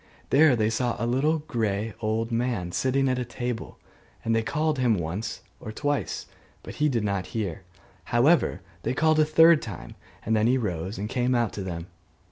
[0.31, 3.77] There they saw a little grey old man sitting at a table;
[4.25, 6.25] and they called to him once or twice,
[6.63, 7.61] but he did not hear:
[8.05, 9.93] however, they called a third time,
[10.25, 11.85] and then he rose and came out to them.